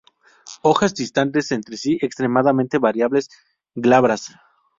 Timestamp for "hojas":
0.63-0.95